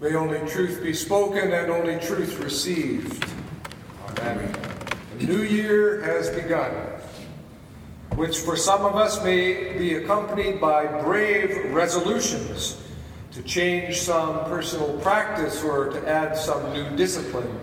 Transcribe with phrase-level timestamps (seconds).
[0.00, 3.24] May only truth be spoken and only truth received.
[4.08, 4.52] Amen.
[5.18, 6.72] The new year has begun,
[8.16, 12.82] which for some of us may be accompanied by brave resolutions
[13.32, 17.58] to change some personal practice or to add some new discipline.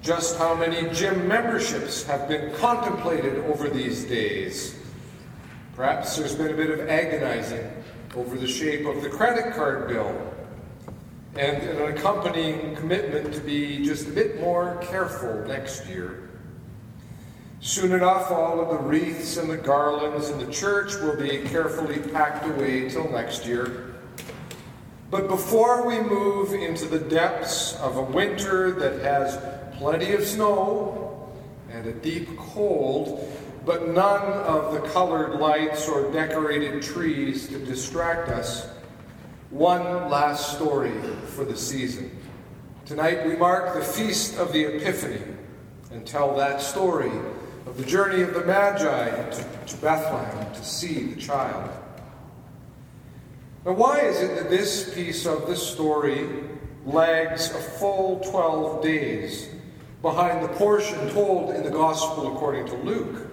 [0.00, 4.74] Just how many gym memberships have been contemplated over these days?
[5.76, 7.70] Perhaps there's been a bit of agonizing
[8.16, 10.14] over the shape of the credit card bill
[11.36, 16.28] and an accompanying commitment to be just a bit more careful next year.
[17.60, 21.98] Soon enough, all of the wreaths and the garlands in the church will be carefully
[21.98, 23.96] packed away till next year.
[25.10, 29.38] But before we move into the depths of a winter that has
[29.78, 31.32] plenty of snow
[31.70, 33.32] and a deep cold,
[33.64, 38.68] but none of the colored lights or decorated trees to distract us,
[39.50, 40.92] one last story
[41.28, 42.10] for the season.
[42.84, 45.22] Tonight we mark the Feast of the Epiphany
[45.90, 47.10] and tell that story
[47.66, 51.70] of the journey of the Magi to, to Bethlehem to see the child.
[53.64, 56.28] Now, why is it that this piece of the story
[56.84, 59.48] lags a full 12 days
[60.02, 63.27] behind the portion told in the Gospel according to Luke?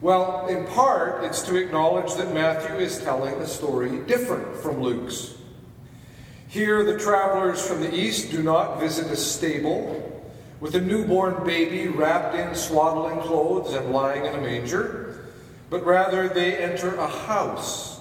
[0.00, 5.34] Well, in part, it's to acknowledge that Matthew is telling a story different from Luke's.
[6.48, 10.12] Here, the travelers from the east do not visit a stable
[10.60, 15.26] with a newborn baby wrapped in swaddling clothes and lying in a manger,
[15.70, 18.00] but rather they enter a house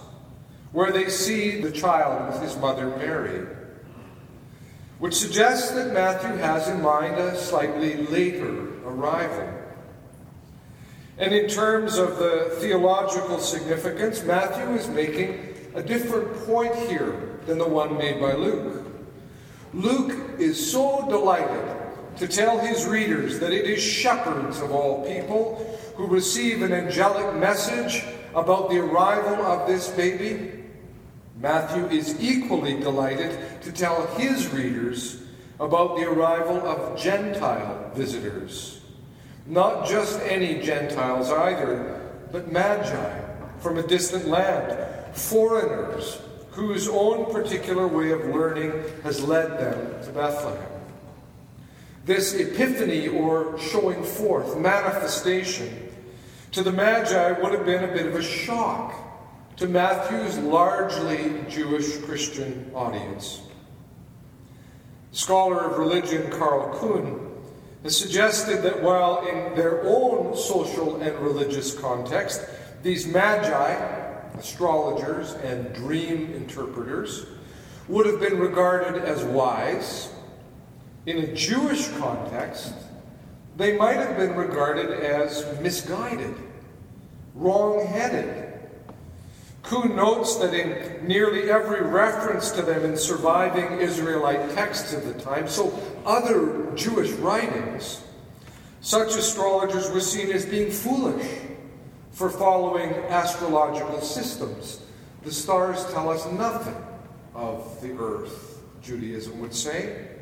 [0.72, 3.46] where they see the child with his mother Mary,
[5.00, 9.50] which suggests that Matthew has in mind a slightly later arrival.
[11.18, 17.58] And in terms of the theological significance, Matthew is making a different point here than
[17.58, 18.86] the one made by Luke.
[19.74, 21.76] Luke is so delighted
[22.18, 27.36] to tell his readers that it is shepherds of all people who receive an angelic
[27.36, 30.64] message about the arrival of this baby.
[31.40, 35.22] Matthew is equally delighted to tell his readers
[35.60, 38.82] about the arrival of Gentile visitors.
[39.46, 42.02] Not just any Gentiles either,
[42.32, 43.22] but Magi
[43.60, 44.78] from a distant land,
[45.16, 48.72] foreigners whose own particular way of learning
[49.04, 50.70] has led them to Bethlehem.
[52.06, 55.90] This epiphany or showing forth, manifestation,
[56.52, 58.94] to the Magi would have been a bit of a shock
[59.58, 63.42] to Matthew's largely Jewish Christian audience.
[65.12, 67.35] Scholar of religion Carl Kuhn
[67.86, 72.44] has suggested that while in their own social and religious context,
[72.82, 73.74] these magi,
[74.40, 77.28] astrologers, and dream interpreters
[77.88, 80.12] would have been regarded as wise,
[81.06, 82.74] in a Jewish context,
[83.56, 86.34] they might have been regarded as misguided,
[87.36, 88.45] wrong headed.
[89.66, 95.20] Kuhn notes that in nearly every reference to them in surviving Israelite texts of the
[95.22, 95.74] time, so
[96.06, 98.02] other Jewish writings,
[98.82, 101.28] such astrologers were seen as being foolish
[102.12, 104.82] for following astrological systems.
[105.24, 106.76] The stars tell us nothing
[107.34, 110.15] of the earth, Judaism would say.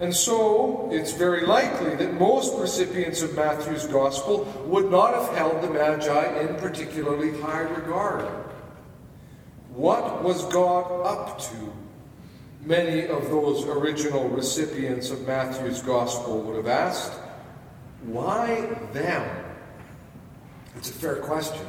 [0.00, 5.62] And so, it's very likely that most recipients of Matthew's Gospel would not have held
[5.62, 8.24] the Magi in particularly high regard.
[9.74, 11.72] What was God up to?
[12.64, 17.12] Many of those original recipients of Matthew's Gospel would have asked.
[18.04, 19.28] Why them?
[20.76, 21.66] It's a fair question.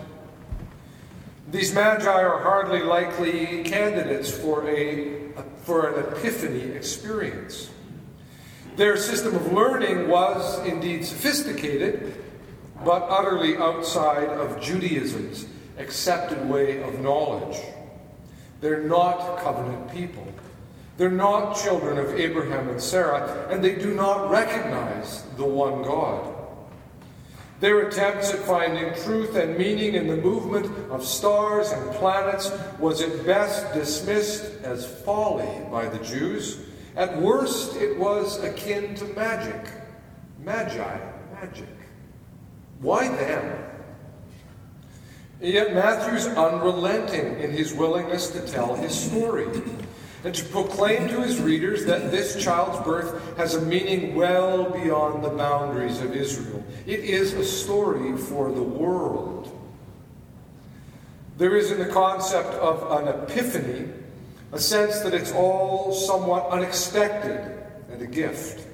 [1.49, 7.69] These magi are hardly likely candidates for, a, for an epiphany experience.
[8.75, 12.15] Their system of learning was indeed sophisticated,
[12.83, 15.45] but utterly outside of Judaism's
[15.77, 17.59] accepted way of knowledge.
[18.61, 20.25] They're not covenant people.
[20.97, 26.35] They're not children of Abraham and Sarah, and they do not recognize the one God.
[27.59, 33.01] Their attempts at finding truth and meaning in the movement of stars and planets was
[33.01, 36.57] at best dismissed as folly by the Jews
[36.95, 39.71] at worst, it was akin to magic.
[40.43, 40.99] Magi,
[41.33, 41.69] magic.
[42.79, 43.63] Why them?
[45.39, 49.47] Yet Matthew's unrelenting in his willingness to tell his story
[50.23, 55.23] and to proclaim to his readers that this child's birth has a meaning well beyond
[55.23, 56.63] the boundaries of Israel.
[56.85, 59.57] It is a story for the world.
[61.37, 63.91] There is in the concept of an epiphany
[64.51, 68.67] a sense that it's all somewhat unexpected and a gift.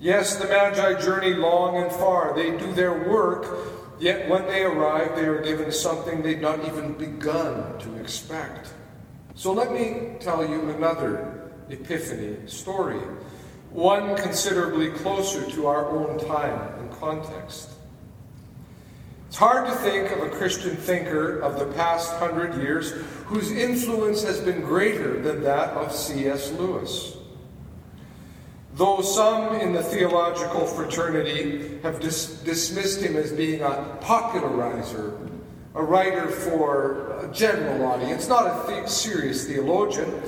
[0.00, 2.34] Yes, the Magi journey long and far.
[2.34, 3.46] They do their work,
[3.98, 8.72] yet when they arrive, they are given something they'd not even begun to expect.
[9.34, 13.00] So let me tell you another Epiphany story,
[13.70, 17.70] one considerably closer to our own time and context.
[19.28, 22.92] It's hard to think of a Christian thinker of the past hundred years
[23.26, 26.50] whose influence has been greater than that of C.S.
[26.52, 27.14] Lewis.
[28.74, 35.18] Though some in the theological fraternity have dis- dismissed him as being a popularizer,
[35.74, 40.22] a writer for a general audience, not a serious theologian,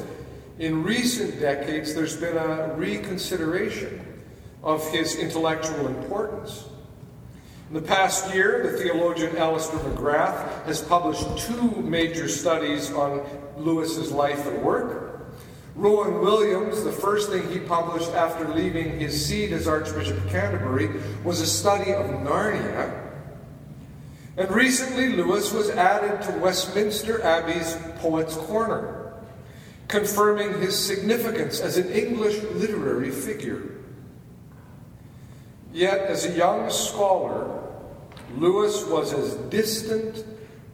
[0.59, 4.05] in recent decades there's been a reconsideration
[4.63, 6.67] of his intellectual importance.
[7.71, 13.23] In the past year, the theologian Alister McGrath has published two major studies on
[13.57, 15.31] Lewis's life and work.
[15.77, 20.91] Rowan Williams, the first thing he published after leaving his seat as Archbishop of Canterbury,
[21.23, 23.09] was a study of Narnia.
[24.37, 29.13] And recently, Lewis was added to Westminster Abbey's Poets' Corner,
[29.87, 33.63] confirming his significance as an English literary figure.
[35.73, 37.59] Yet, as a young scholar,
[38.37, 40.25] Lewis was as distant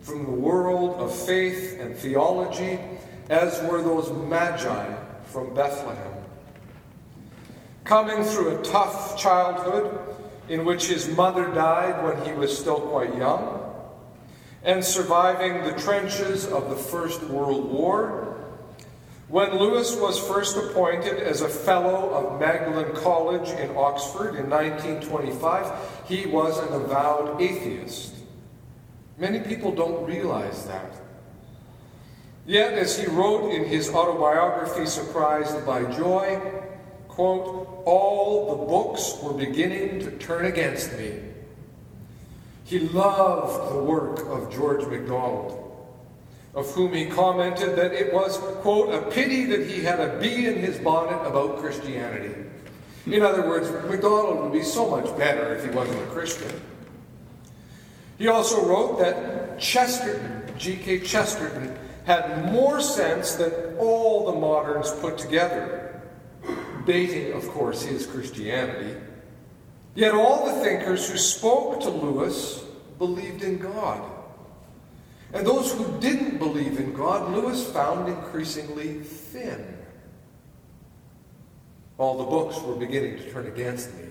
[0.02, 2.78] from the world of faith and theology
[3.28, 4.94] as were those magi
[5.24, 6.12] from Bethlehem.
[7.84, 9.98] Coming through a tough childhood
[10.48, 13.62] in which his mother died when he was still quite young,
[14.62, 18.36] and surviving the trenches of the First World War,
[19.28, 25.95] when Lewis was first appointed as a Fellow of Magdalen College in Oxford in 1925,
[26.06, 28.14] he was an avowed atheist.
[29.18, 30.92] Many people don't realize that.
[32.46, 36.40] Yet, as he wrote in his autobiography, Surprised by Joy,
[37.08, 41.20] quote, all the books were beginning to turn against me.
[42.64, 45.66] He loved the work of George MacDonald
[46.56, 50.46] of whom he commented that it was, quote, a pity that he had a bee
[50.46, 52.34] in his bonnet about Christianity.
[53.06, 56.50] In other words, MacDonald would be so much better if he wasn't a Christian.
[58.18, 61.00] He also wrote that Chesterton, G.K.
[61.00, 66.02] Chesterton, had more sense than all the moderns put together,
[66.84, 68.98] dating, of course, his Christianity.
[69.94, 72.64] Yet all the thinkers who spoke to Lewis
[72.98, 74.02] believed in God.
[75.32, 79.76] And those who didn't believe in God, Lewis found increasingly thin.
[81.98, 84.04] All the books were beginning to turn against me.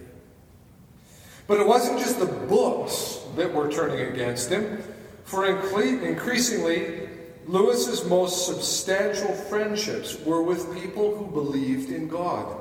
[1.47, 4.81] But it wasn't just the books that were turning against him,
[5.23, 7.09] for increasingly,
[7.47, 12.59] Lewis's most substantial friendships were with people who believed in God.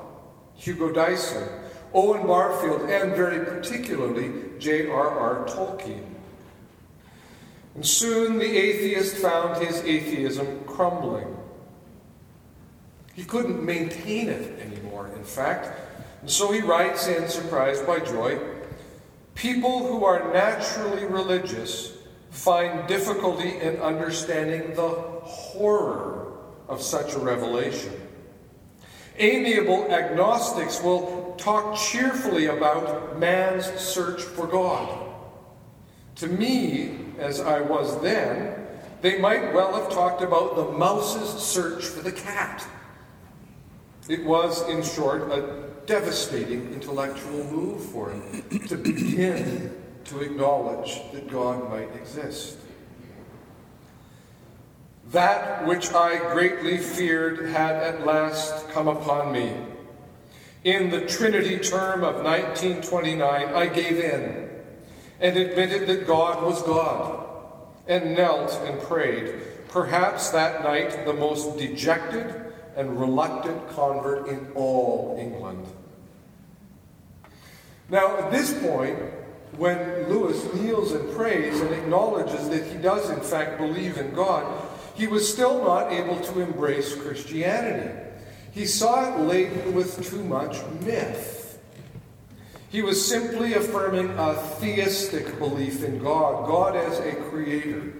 [0.56, 1.48] Hugo Dyson,
[1.94, 5.46] Owen Barfield, and very particularly J.R.R.
[5.46, 6.04] Tolkien.
[7.74, 11.34] And soon the atheist found his atheism crumbling.
[13.14, 15.80] He couldn't maintain it anymore, in fact.
[16.20, 18.38] And so he writes in Surprised by Joy
[19.34, 21.92] People who are naturally religious
[22.30, 26.32] find difficulty in understanding the horror
[26.68, 27.92] of such a revelation.
[29.18, 35.10] Amiable agnostics will talk cheerfully about man's search for God.
[36.16, 38.54] To me, as I was then,
[39.02, 42.66] they might well have talked about the mouse's search for the cat.
[44.08, 51.30] It was, in short, a devastating intellectual move for him to begin to acknowledge that
[51.30, 52.58] God might exist.
[55.10, 59.52] That which I greatly feared had at last come upon me.
[60.64, 64.50] In the Trinity term of 1929, I gave in
[65.20, 67.26] and admitted that God was God,
[67.86, 72.43] and knelt and prayed, perhaps that night the most dejected
[72.76, 75.66] and reluctant convert in all England.
[77.88, 78.98] Now, at this point,
[79.56, 84.68] when Lewis kneels and prays and acknowledges that he does, in fact, believe in God,
[84.94, 87.92] he was still not able to embrace Christianity.
[88.52, 91.58] He saw it laden with too much myth.
[92.68, 97.92] He was simply affirming a theistic belief in God, God as a creator,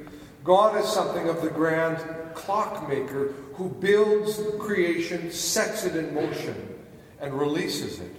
[0.43, 1.99] God as something of the grand
[2.35, 6.75] clockmaker who builds creation, sets it in motion,
[7.21, 8.15] and releases it.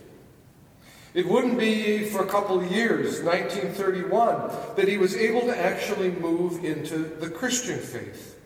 [1.13, 6.11] It wouldn't be for a couple of years, 1931, that he was able to actually
[6.11, 8.37] move into the Christian faith.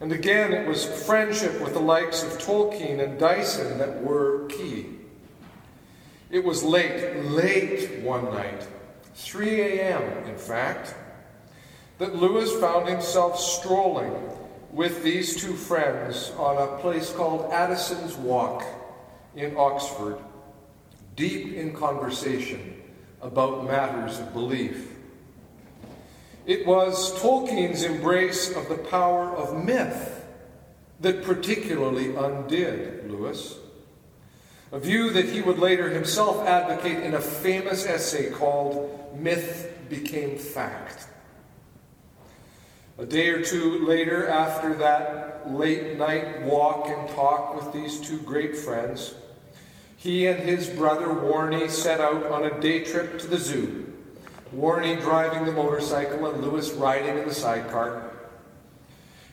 [0.00, 4.86] And again, it was friendship with the likes of Tolkien and Dyson that were key.
[6.30, 8.66] It was late, late one night,
[9.14, 10.94] 3 a.m., in fact,
[11.98, 14.12] that Lewis found himself strolling
[14.76, 18.62] with these two friends on a place called Addison's Walk
[19.34, 20.18] in Oxford,
[21.16, 22.82] deep in conversation
[23.22, 24.92] about matters of belief.
[26.44, 30.26] It was Tolkien's embrace of the power of myth
[31.00, 33.56] that particularly undid Lewis.
[34.72, 40.36] A view that he would later himself advocate in a famous essay called Myth Became
[40.36, 41.06] Fact.
[42.98, 48.18] A day or two later, after that late night walk and talk with these two
[48.20, 49.14] great friends,
[49.98, 53.92] he and his brother Warnie set out on a day trip to the zoo.
[54.54, 58.12] Warnie driving the motorcycle and Lewis riding in the sidecar.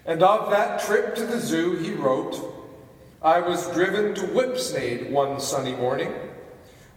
[0.05, 2.37] And of that trip to the zoo, he wrote,
[3.21, 6.11] I was driven to Whipsnade one sunny morning.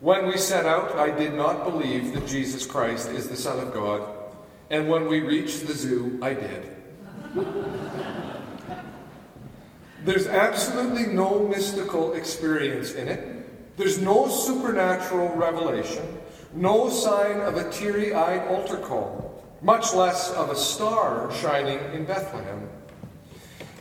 [0.01, 3.73] When we set out, I did not believe that Jesus Christ is the Son of
[3.73, 4.26] God
[4.71, 6.77] and when we reached the zoo, I did.
[10.05, 13.77] There's absolutely no mystical experience in it.
[13.77, 16.05] There's no supernatural revelation,
[16.55, 22.05] no sign of a teary eyed altar call, much less of a star shining in
[22.05, 22.69] Bethlehem.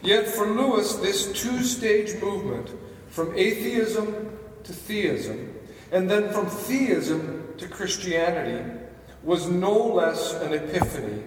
[0.02, 2.70] Yet for Lewis, this two stage movement
[3.10, 5.54] from atheism to theism,
[5.92, 8.85] and then from theism to Christianity,
[9.26, 11.24] was no less an epiphany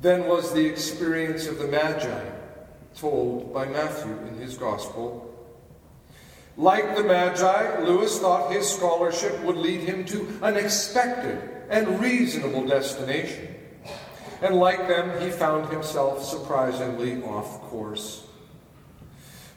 [0.00, 2.24] than was the experience of the Magi
[2.96, 5.26] told by Matthew in his Gospel.
[6.56, 12.66] Like the Magi, Lewis thought his scholarship would lead him to an expected and reasonable
[12.66, 13.54] destination.
[14.42, 18.26] And like them, he found himself surprisingly off course.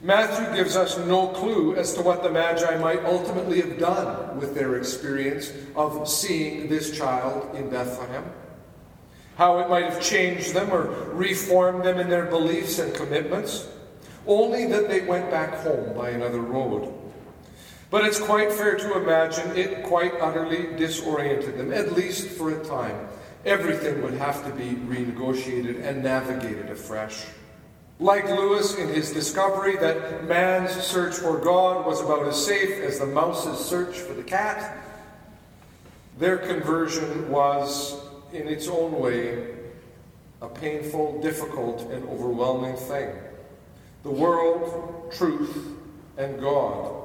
[0.04, 4.54] Matthew gives us no clue as to what the Magi might ultimately have done with
[4.54, 8.26] their experience of seeing this child in Bethlehem,
[9.38, 13.70] how it might have changed them or reformed them in their beliefs and commitments,
[14.28, 16.94] only that they went back home by another road.
[17.90, 22.66] But it's quite fair to imagine it quite utterly disoriented them, at least for a
[22.66, 23.08] time.
[23.46, 27.24] Everything would have to be renegotiated and navigated afresh.
[28.00, 33.00] Like Lewis in his discovery that man's search for God was about as safe as
[33.00, 34.78] the mouse's search for the cat,
[36.18, 37.96] their conversion was,
[38.32, 39.48] in its own way,
[40.42, 43.16] a painful, difficult, and overwhelming thing.
[44.04, 45.78] The world, truth,
[46.18, 46.96] and God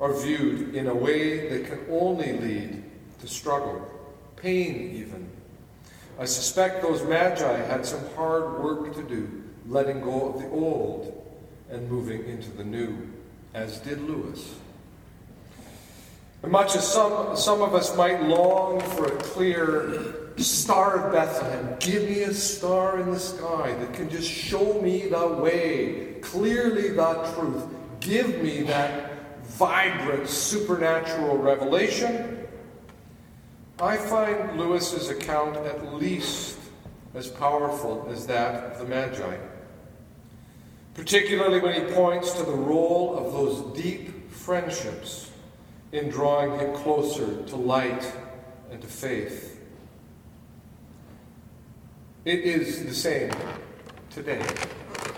[0.00, 2.82] are viewed in a way that can only lead
[3.20, 3.88] to struggle,
[4.36, 5.28] pain even.
[6.18, 11.18] I suspect those magi had some hard work to do letting go of the old
[11.70, 13.08] and moving into the new,
[13.54, 14.54] as did Lewis.
[16.42, 21.76] And much as some, some of us might long for a clear star of Bethlehem,
[21.78, 26.90] give me a star in the sky that can just show me the way, clearly
[26.90, 27.64] the truth.
[28.00, 29.12] Give me that
[29.44, 32.48] vibrant supernatural revelation.
[33.80, 36.58] I find Lewis's account at least
[37.14, 39.36] as powerful as that of the Magi
[40.94, 45.30] particularly when he points to the role of those deep friendships
[45.92, 48.04] in drawing him closer to light
[48.70, 49.60] and to faith.
[52.24, 53.30] It is the same
[54.10, 54.44] today.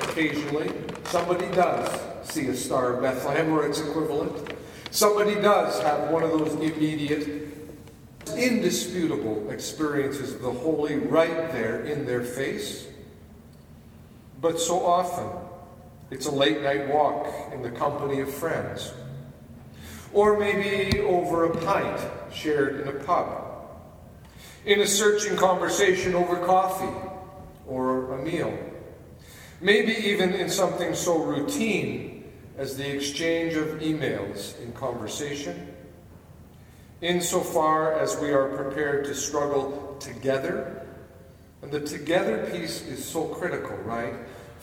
[0.01, 0.71] Occasionally,
[1.07, 4.55] somebody does see a star of Bethlehem or its equivalent.
[4.91, 7.44] Somebody does have one of those immediate,
[8.37, 12.87] indisputable experiences of the holy right there in their face.
[14.41, 15.29] But so often,
[16.11, 18.93] it's a late night walk in the company of friends.
[20.13, 22.01] Or maybe over a pint
[22.33, 23.43] shared in a pub.
[24.65, 27.11] In a searching conversation over coffee
[27.67, 28.57] or a meal.
[29.61, 35.74] Maybe even in something so routine as the exchange of emails in conversation.
[37.05, 40.87] Insofar as we are prepared to struggle together.
[41.63, 44.15] And the together piece is so critical, right?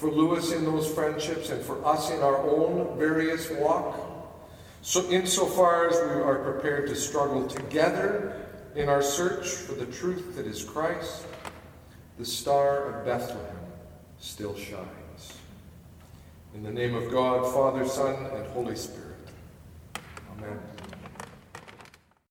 [0.02, 4.00] for Lewis in those friendships and for us in our own various walk.
[4.82, 10.36] So, insofar as we are prepared to struggle together in our search for the truth
[10.36, 11.28] that is Christ,
[12.18, 13.60] the star of Bethlehem
[14.18, 15.38] still shines.
[16.56, 19.20] In the name of God, Father, Son, and Holy Spirit.
[20.36, 20.58] Amen.